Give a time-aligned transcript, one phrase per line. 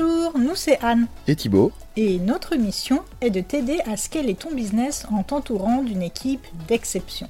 [0.00, 1.08] Bonjour, nous c'est Anne.
[1.26, 1.72] Et Thibaut.
[1.94, 7.28] Et notre mission est de t'aider à scaler ton business en t'entourant d'une équipe d'exception.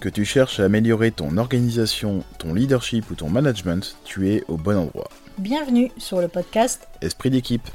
[0.00, 4.58] Que tu cherches à améliorer ton organisation, ton leadership ou ton management, tu es au
[4.58, 5.08] bon endroit.
[5.38, 7.66] Bienvenue sur le podcast Esprit d'équipe.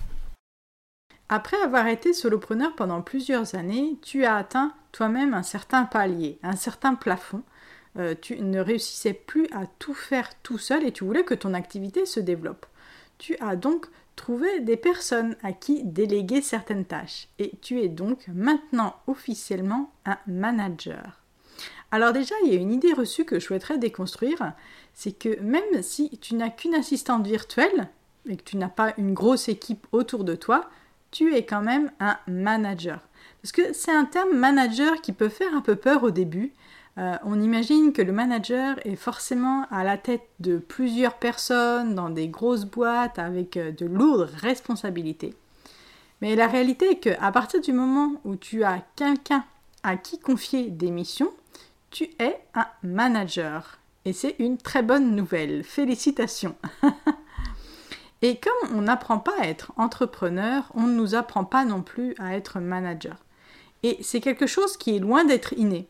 [1.29, 6.55] Après avoir été solopreneur pendant plusieurs années, tu as atteint toi-même un certain palier, un
[6.55, 7.41] certain plafond.
[7.97, 11.55] Euh, tu ne réussissais plus à tout faire tout seul et tu voulais que ton
[11.55, 12.67] activité se développe.
[13.17, 13.87] Tu as donc
[14.19, 20.17] trouvé des personnes à qui déléguer certaines tâches et tu es donc maintenant officiellement un
[20.27, 21.21] manager.
[21.91, 24.51] Alors déjà, il y a une idée reçue que je souhaiterais déconstruire,
[24.93, 27.87] c'est que même si tu n'as qu'une assistante virtuelle
[28.27, 30.69] et que tu n'as pas une grosse équipe autour de toi,
[31.11, 32.99] tu es quand même un manager.
[33.41, 36.51] Parce que c'est un terme manager qui peut faire un peu peur au début,
[36.99, 42.09] euh, on imagine que le manager est forcément à la tête de plusieurs personnes dans
[42.09, 45.33] des grosses boîtes avec euh, de lourdes responsabilités.
[46.21, 49.45] Mais la réalité est qu'à partir du moment où tu as quelqu'un
[49.83, 51.31] à qui confier des missions,
[51.89, 53.79] tu es un manager.
[54.03, 55.63] Et c'est une très bonne nouvelle.
[55.63, 56.55] Félicitations.
[58.21, 62.13] Et comme on n'apprend pas à être entrepreneur, on ne nous apprend pas non plus
[62.19, 63.15] à être manager.
[63.83, 65.87] Et c'est quelque chose qui est loin d'être inné.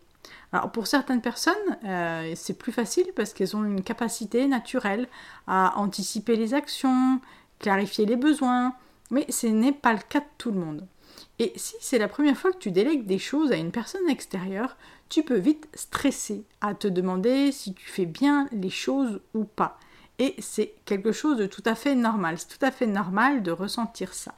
[0.51, 1.53] Alors pour certaines personnes,
[1.85, 5.07] euh, c'est plus facile parce qu'elles ont une capacité naturelle
[5.47, 7.21] à anticiper les actions,
[7.59, 8.73] clarifier les besoins,
[9.11, 10.87] mais ce n'est pas le cas de tout le monde.
[11.37, 14.75] Et si c'est la première fois que tu délègues des choses à une personne extérieure,
[15.07, 19.79] tu peux vite stresser à te demander si tu fais bien les choses ou pas.
[20.19, 22.37] Et c'est quelque chose de tout à fait normal.
[22.37, 24.35] C'est tout à fait normal de ressentir ça.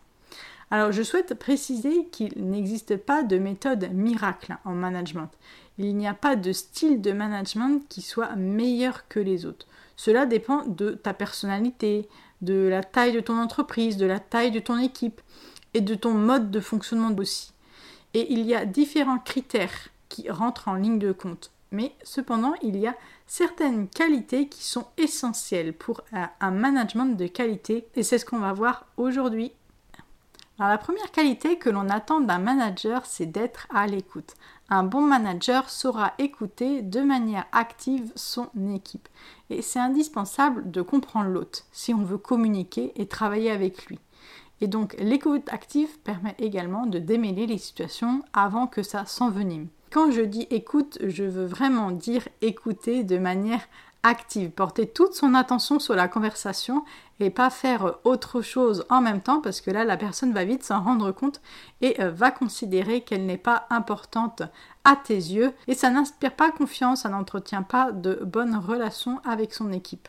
[0.74, 5.30] Alors je souhaite préciser qu'il n'existe pas de méthode miracle en management.
[5.78, 9.68] Il n'y a pas de style de management qui soit meilleur que les autres.
[9.98, 12.08] Cela dépend de ta personnalité,
[12.42, 15.20] de la taille de ton entreprise, de la taille de ton équipe
[15.74, 17.52] et de ton mode de fonctionnement aussi.
[18.14, 21.52] Et il y a différents critères qui rentrent en ligne de compte.
[21.72, 22.96] Mais cependant, il y a
[23.28, 28.54] certaines qualités qui sont essentielles pour un management de qualité et c'est ce qu'on va
[28.54, 29.54] voir aujourd'hui
[30.70, 34.36] la première qualité que l'on attend d'un manager, c'est d'être à l'écoute.
[34.70, 39.10] Un bon manager saura écouter de manière active son équipe.
[39.50, 44.00] Et c'est indispensable de comprendre l'autre si on veut communiquer et travailler avec lui.
[44.62, 49.68] Et donc l'écoute active permet également de démêler les situations avant que ça s'envenime.
[49.92, 53.68] Quand je dis écoute, je veux vraiment dire écouter de manière
[54.04, 56.84] active, porter toute son attention sur la conversation
[57.20, 60.64] et pas faire autre chose en même temps parce que là la personne va vite
[60.64, 61.42] s'en rendre compte
[61.82, 64.42] et euh, va considérer qu'elle n'est pas importante
[64.84, 69.54] à tes yeux et ça n'inspire pas confiance, ça n'entretient pas de bonnes relations avec
[69.54, 70.08] son équipe.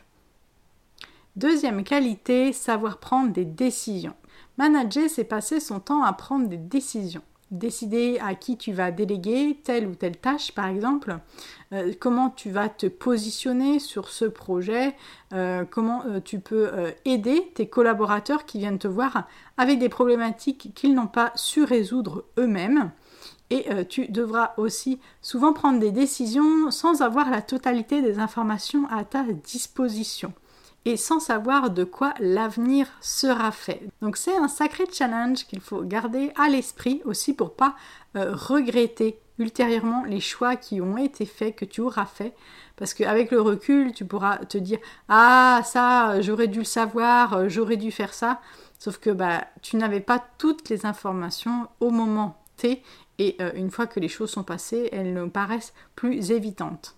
[1.35, 4.15] Deuxième qualité, savoir prendre des décisions.
[4.57, 9.59] Manager, c'est passer son temps à prendre des décisions décider à qui tu vas déléguer
[9.63, 11.19] telle ou telle tâche, par exemple,
[11.71, 14.95] euh, comment tu vas te positionner sur ce projet,
[15.33, 16.71] euh, comment euh, tu peux
[17.05, 19.27] aider tes collaborateurs qui viennent te voir
[19.57, 22.91] avec des problématiques qu'ils n'ont pas su résoudre eux-mêmes.
[23.49, 29.03] Et tu devras aussi souvent prendre des décisions sans avoir la totalité des informations à
[29.03, 30.33] ta disposition
[30.85, 33.81] et sans savoir de quoi l'avenir sera fait.
[34.01, 37.75] Donc c'est un sacré challenge qu'il faut garder à l'esprit aussi pour pas
[38.15, 42.33] euh, regretter ultérieurement les choix qui ont été faits, que tu auras fait.
[42.75, 44.79] Parce qu'avec le recul, tu pourras te dire
[45.09, 48.41] Ah, ça, j'aurais dû le savoir, j'aurais dû faire ça.
[48.79, 52.83] Sauf que bah, tu n'avais pas toutes les informations au moment T.
[53.19, 56.95] Et euh, une fois que les choses sont passées, elles nous paraissent plus évidentes.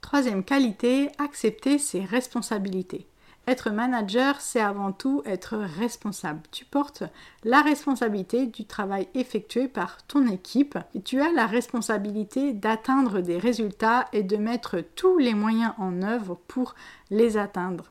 [0.00, 3.06] Troisième qualité, accepter ses responsabilités.
[3.46, 6.40] Être manager, c'est avant tout être responsable.
[6.52, 7.02] Tu portes
[7.42, 13.38] la responsabilité du travail effectué par ton équipe et tu as la responsabilité d'atteindre des
[13.38, 16.74] résultats et de mettre tous les moyens en œuvre pour
[17.10, 17.90] les atteindre.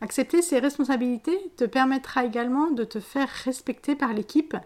[0.00, 4.56] Accepter ces responsabilités te permettra également de te faire respecter par l'équipe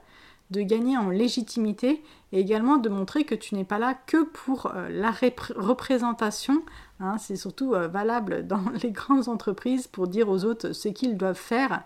[0.52, 4.66] de gagner en légitimité et également de montrer que tu n'es pas là que pour
[4.66, 5.10] euh, la
[5.56, 6.62] représentation.
[7.02, 7.18] Hein.
[7.18, 11.34] c'est surtout euh, valable dans les grandes entreprises pour dire aux autres ce qu'ils doivent
[11.34, 11.82] faire.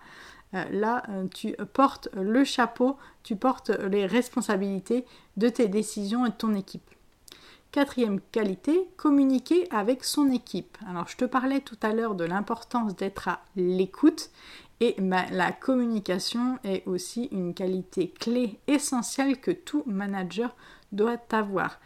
[0.54, 1.02] Euh, là,
[1.34, 5.04] tu portes le chapeau, tu portes les responsabilités
[5.36, 6.88] de tes décisions et de ton équipe.
[7.72, 10.78] Quatrième qualité, communiquer avec son équipe.
[10.88, 14.30] Alors je te parlais tout à l'heure de l'importance d'être à l'écoute
[14.80, 14.94] et
[15.30, 20.54] la communication est aussi une qualité clé essentielle que tout manager
[20.92, 21.80] doit avoir.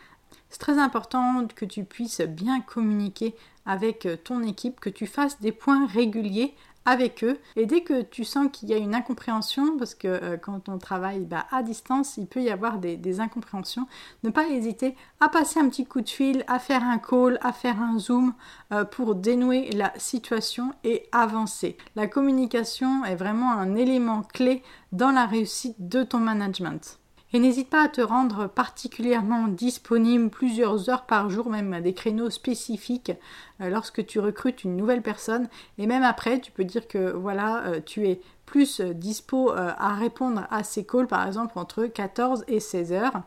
[0.49, 3.35] C'est très important que tu puisses bien communiquer
[3.67, 6.55] avec ton équipe, que tu fasses des points réguliers
[6.85, 7.39] avec eux.
[7.57, 10.79] Et dès que tu sens qu'il y a une incompréhension, parce que euh, quand on
[10.79, 13.87] travaille bah, à distance, il peut y avoir des, incompréhensions,
[14.25, 17.53] ne pas hésiter à passer un petit coup de fil, à faire un call, à
[17.53, 18.33] faire un zoom
[18.73, 21.77] euh, pour dénouer la situation et avancer.
[21.97, 24.63] La communication est vraiment un élément clé
[24.93, 26.99] dans la réussite de ton management.
[27.33, 31.95] Et n'hésite pas à te rendre particulièrement disponible plusieurs heures par jour, même à des
[31.95, 33.13] créneaux spécifiques
[33.61, 35.49] euh, lorsque tu recrutes une nouvelle personne.
[35.79, 39.95] Et même après, tu peux dire que voilà, euh, tu es plus euh, dispo à
[39.95, 43.23] répondre à ces calls, par exemple entre 14 et 16 heures.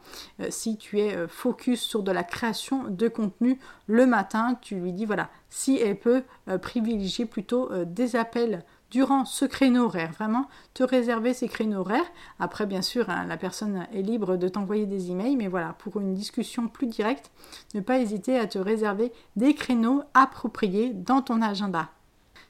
[0.50, 3.58] si tu es focus sur de la création de contenu
[3.88, 6.24] le matin, tu lui dis voilà, si elle peut
[6.62, 10.12] privilégier plutôt des appels durant ce créneau horaire.
[10.12, 12.06] Vraiment, te réserver ces créneaux horaires.
[12.40, 16.00] Après, bien sûr, hein, la personne est libre de t'envoyer des emails, mais voilà, pour
[16.00, 17.32] une discussion plus directe,
[17.74, 21.90] ne pas hésiter à te réserver des créneaux appropriés dans ton agenda.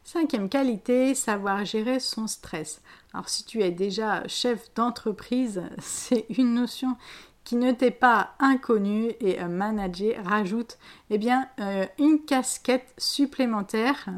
[0.04, 2.82] Cinquième qualité, savoir gérer son stress.
[3.14, 6.98] Alors si tu es déjà chef d'entreprise, c'est une notion
[7.46, 10.78] qui ne t'est pas inconnue et manager rajoute
[11.10, 14.10] eh bien, euh, une casquette supplémentaire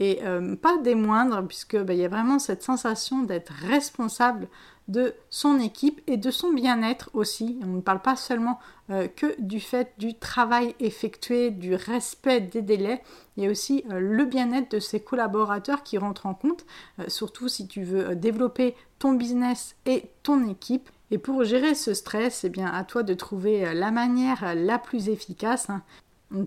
[0.00, 4.48] et euh, pas des moindres, puisque bah, il y a vraiment cette sensation d'être responsable
[4.86, 7.58] de son équipe et de son bien-être aussi.
[7.62, 8.58] On ne parle pas seulement
[8.90, 13.02] euh, que du fait du travail effectué, du respect des délais,
[13.36, 16.66] il y a aussi euh, le bien-être de ses collaborateurs qui rentrent en compte,
[17.08, 20.90] surtout si tu veux développer ton business et ton équipe.
[21.10, 25.08] Et pour gérer ce stress, eh bien, à toi de trouver la manière la plus
[25.08, 25.68] efficace.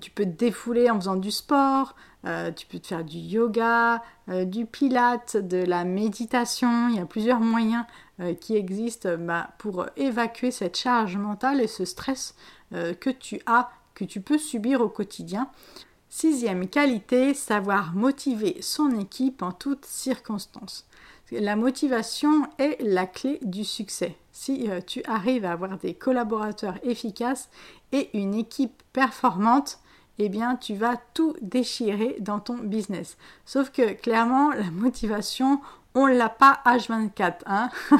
[0.02, 1.96] Tu peux te défouler en faisant du sport,
[2.26, 6.90] euh, tu peux te faire du yoga, euh, du pilate, de la méditation.
[6.90, 7.86] Il y a plusieurs moyens
[8.20, 12.36] euh, qui existent bah, pour évacuer cette charge mentale et ce stress
[12.72, 15.50] que tu as, que tu peux subir au quotidien.
[16.10, 20.86] Sixième qualité, savoir motiver son équipe en toutes circonstances.
[21.32, 24.16] La motivation est la clé du succès.
[24.32, 27.50] Si tu arrives à avoir des collaborateurs efficaces
[27.92, 29.80] et une équipe performante,
[30.20, 33.18] eh tu vas tout déchirer dans ton business.
[33.46, 35.62] Sauf que clairement, la motivation,
[35.94, 37.34] on l'a pas H24.
[37.46, 37.70] Hein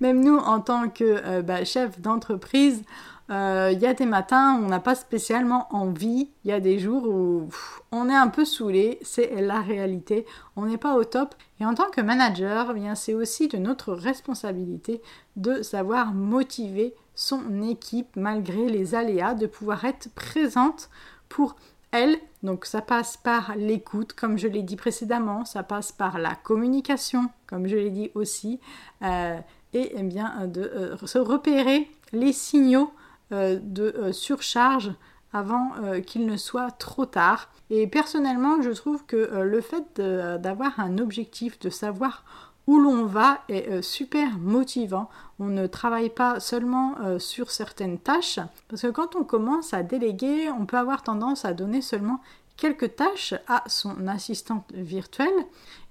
[0.00, 2.82] Même nous, en tant que euh, bah, chef d'entreprise,
[3.28, 6.60] il euh, y a des matins où on n'a pas spécialement envie, il y a
[6.60, 7.48] des jours où
[7.92, 10.26] on est un peu saoulé, c'est la réalité,
[10.56, 11.34] on n'est pas au top.
[11.60, 15.00] Et en tant que manager, eh bien c'est aussi de notre responsabilité
[15.36, 20.90] de savoir motiver son équipe malgré les aléas, de pouvoir être présente
[21.28, 21.56] pour
[21.92, 22.16] elle.
[22.42, 27.30] Donc ça passe par l'écoute, comme je l'ai dit précédemment, ça passe par la communication,
[27.46, 28.58] comme je l'ai dit aussi,
[29.02, 29.38] euh,
[29.74, 32.92] et eh bien de euh, se repérer les signaux
[33.32, 34.92] de surcharge
[35.32, 35.72] avant
[36.06, 37.48] qu'il ne soit trop tard.
[37.70, 42.24] Et personnellement, je trouve que le fait d'avoir un objectif, de savoir
[42.66, 45.08] où l'on va est euh, super motivant.
[45.38, 48.38] On ne travaille pas seulement euh, sur certaines tâches,
[48.68, 52.20] parce que quand on commence à déléguer, on peut avoir tendance à donner seulement
[52.56, 55.28] quelques tâches à son assistante virtuelle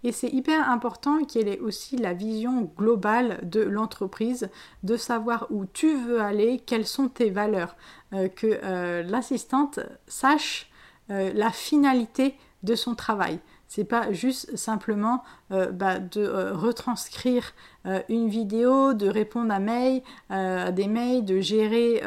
[0.04, 4.50] et c'est hyper important qu'elle ait aussi la vision globale de l'entreprise,
[4.84, 7.76] de savoir où tu veux aller, quelles sont tes valeurs,
[8.14, 10.68] euh, que l'assistante sache
[11.10, 13.40] la finalité de son travail.
[13.74, 17.54] C'est pas juste simplement euh, bah, de euh, retranscrire
[17.86, 22.02] euh, une vidéo, de répondre à des mails, de gérer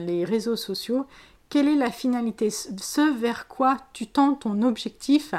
[0.00, 1.06] les réseaux sociaux.
[1.50, 2.50] Quelle est la finalité?
[2.50, 5.34] Ce vers quoi tu tends ton objectif?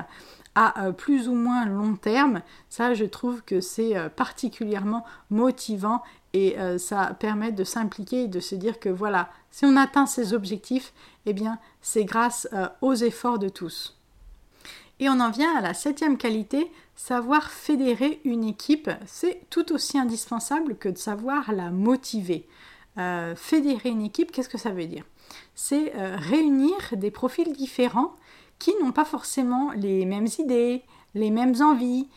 [0.56, 6.04] À plus ou moins long terme, ça je trouve que c'est particulièrement motivant
[6.34, 10.34] et ça permet de s'impliquer et de se dire que voilà, si on atteint ces
[10.34, 10.92] objectifs,
[11.26, 12.50] eh bien c'est grâce
[12.82, 13.98] aux efforts de tous.
[15.02, 19.98] Et on en vient à la septième qualité, savoir fédérer une équipe, c'est tout aussi
[19.98, 22.48] indispensable que de savoir la motiver.
[23.00, 25.04] Euh, fédérer une équipe, qu'est-ce que ça veut dire?
[25.56, 28.16] C'est euh, réunir des profils différents
[28.62, 30.84] qui n'ont pas forcément les mêmes idées,
[31.16, 32.08] les mêmes envies,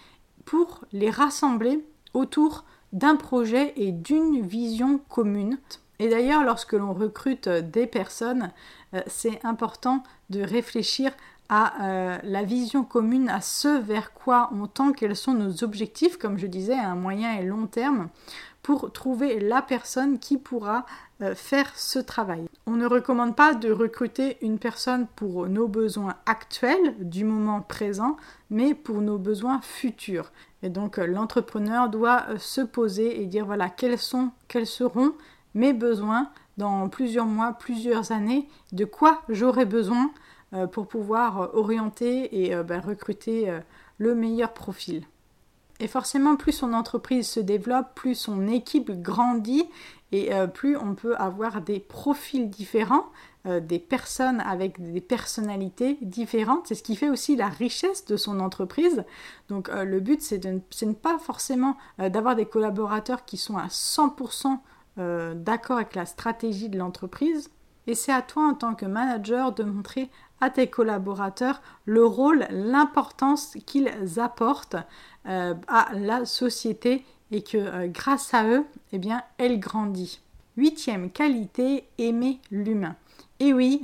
[0.44, 1.82] pour les rassembler
[2.12, 5.58] autour d'un projet et d'une vision commune.
[5.98, 8.52] Et d'ailleurs, lorsque l'on recrute des personnes,
[8.92, 11.12] euh, c'est important de réfléchir
[11.48, 16.18] à euh, la vision commune, à ce vers quoi on tend, quels sont nos objectifs,
[16.18, 18.10] comme je disais, à un moyen et long terme,
[18.64, 20.84] pour trouver la personne qui pourra
[21.22, 22.46] euh, faire ce travail.
[22.66, 28.16] On ne recommande pas de recruter une personne pour nos besoins actuels du moment présent,
[28.50, 30.32] mais pour nos besoins futurs.
[30.64, 35.12] Et donc euh, l'entrepreneur doit se poser et dire voilà quels sont, quels seront
[35.54, 40.10] mes besoins dans plusieurs mois, plusieurs années, de quoi j'aurai besoin
[40.54, 43.52] euh, pour pouvoir euh, orienter et euh, ben, recruter
[43.98, 45.04] le meilleur profil.
[45.80, 49.68] Et forcément, plus son entreprise se développe, plus son équipe grandit
[50.12, 53.06] et euh, plus on peut avoir des profils différents,
[53.46, 56.68] euh, des personnes avec des personnalités différentes.
[56.68, 59.04] C'est ce qui fait aussi la richesse de son entreprise.
[59.48, 63.66] Donc euh, le but, c'est de, ne pas forcément d'avoir des collaborateurs qui sont à
[63.66, 64.58] 100%
[65.34, 67.50] d'accord avec la stratégie de l'entreprise.
[67.86, 70.10] Et c'est à toi en tant que manager de montrer
[70.40, 74.76] à tes collaborateurs le rôle, l'importance qu'ils apportent
[75.26, 80.20] euh, à la société et que euh, grâce à eux, eh bien, elle grandit.
[80.56, 82.96] Huitième qualité, aimer l'humain.
[83.40, 83.82] Et oui,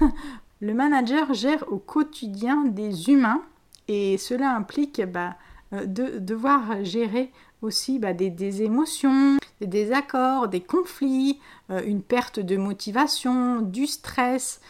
[0.60, 3.42] le manager gère au quotidien des humains
[3.88, 5.34] et cela implique bah,
[5.72, 7.32] euh, de devoir gérer
[7.62, 11.40] aussi bah, des, des, émotions, des désaccords, des conflits,
[11.70, 14.60] une perte de motivation, du stress.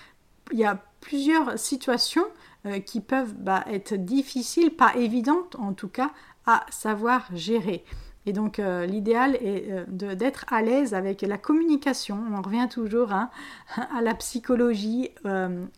[0.53, 2.25] Il y a plusieurs situations
[2.65, 6.13] euh, qui peuvent bah, être difficiles, pas évidentes en tout cas,
[6.47, 7.85] à savoir gérer.
[8.25, 12.23] Et donc euh, l'idéal est euh, d'être à l'aise avec la communication.
[12.33, 13.31] On revient toujours hein,
[13.97, 15.11] à la psychologie,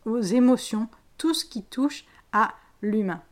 [0.05, 2.53] aux émotions, tout ce qui touche à
[2.83, 3.23] l'humain.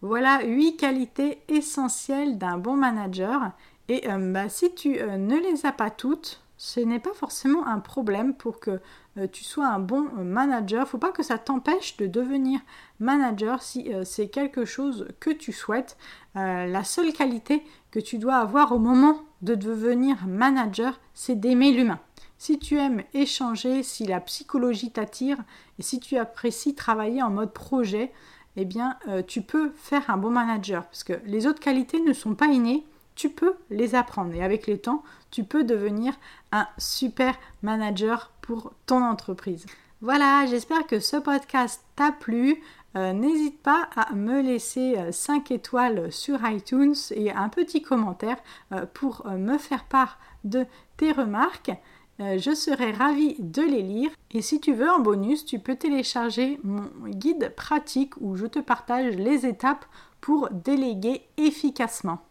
[0.00, 3.50] Voilà huit qualités essentielles d'un bon manager.
[3.88, 8.34] Et bah, si tu ne les as pas toutes, ce n'est pas forcément un problème
[8.34, 8.80] pour que
[9.18, 10.80] euh, tu sois un bon euh, manager.
[10.80, 12.60] Il ne faut pas que ça t'empêche de devenir
[12.98, 15.96] manager si euh, c'est quelque chose que tu souhaites.
[16.34, 22.00] la seule qualité que tu dois avoir au moment de devenir manager, c'est d'aimer l'humain.
[22.38, 25.38] Si tu aimes échanger, si la psychologie t'attire
[25.78, 28.12] et si tu apprécies travailler en mode projet,
[28.56, 32.34] eh bien, tu peux faire un bon manager parce que les autres qualités ne sont
[32.34, 32.84] pas innées
[33.16, 34.32] tu peux les apprendre.
[34.34, 36.14] Et avec le temps, tu peux devenir
[36.52, 39.66] un super manager pour ton entreprise.
[40.02, 42.62] Voilà, j'espère que ce podcast t'a plu.
[42.96, 48.38] Euh, n'hésite pas à me laisser 5 euh, étoiles sur iTunes et un petit commentaire
[48.72, 50.64] euh, pour me faire part de
[50.96, 51.72] tes remarques.
[52.18, 54.10] je serai ravie de les lire.
[54.30, 58.58] Et si tu veux en bonus, tu peux télécharger mon guide pratique où je te
[58.58, 59.84] partage les étapes
[60.20, 62.25] pour déléguer efficacement.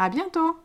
[0.00, 0.56] À bientôt